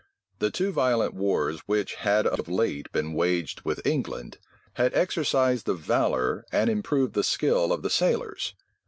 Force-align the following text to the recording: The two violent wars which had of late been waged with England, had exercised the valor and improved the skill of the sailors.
The 0.39 0.49
two 0.49 0.71
violent 0.71 1.13
wars 1.13 1.59
which 1.67 1.93
had 1.93 2.25
of 2.25 2.47
late 2.47 2.91
been 2.91 3.13
waged 3.13 3.61
with 3.61 3.85
England, 3.85 4.39
had 4.73 4.95
exercised 4.95 5.67
the 5.67 5.75
valor 5.75 6.43
and 6.51 6.71
improved 6.71 7.13
the 7.13 7.23
skill 7.23 7.71
of 7.71 7.83
the 7.83 7.89
sailors. 7.91 8.55